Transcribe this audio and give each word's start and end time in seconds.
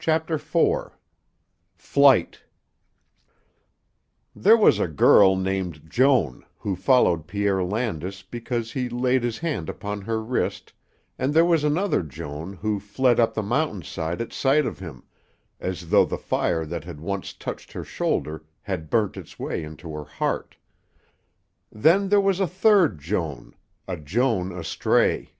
CHAPTER 0.00 0.34
IV 0.34 0.96
FLIGHT 1.76 2.42
There 4.34 4.56
was 4.56 4.80
a 4.80 4.88
girl 4.88 5.36
named 5.36 5.88
Joan 5.88 6.44
who 6.58 6.74
followed 6.74 7.28
Pierre 7.28 7.62
Landis 7.62 8.22
because 8.22 8.72
he 8.72 8.88
laid 8.88 9.22
his 9.22 9.38
hand 9.38 9.68
upon 9.68 10.00
her 10.00 10.20
wrist, 10.20 10.72
and 11.20 11.32
there 11.32 11.44
was 11.44 11.62
another 11.62 12.02
Joan 12.02 12.54
who 12.54 12.80
fled 12.80 13.20
up 13.20 13.34
the 13.34 13.44
mountain 13.44 13.82
side 13.82 14.20
at 14.20 14.32
sight 14.32 14.66
of 14.66 14.80
him, 14.80 15.04
as 15.60 15.90
though 15.90 16.04
the 16.04 16.18
fire 16.18 16.66
that 16.66 16.82
had 16.82 16.98
once 16.98 17.32
touched 17.32 17.70
her 17.74 17.84
shoulder 17.84 18.42
had 18.62 18.90
burnt 18.90 19.16
its 19.16 19.38
way 19.38 19.62
into 19.62 19.94
her 19.94 20.02
heart. 20.04 20.56
Then 21.70 22.08
there 22.08 22.20
was 22.20 22.40
a 22.40 22.48
third 22.48 22.98
Joan, 22.98 23.54
a 23.86 23.96
Joan 23.98 24.50
astray. 24.50 25.34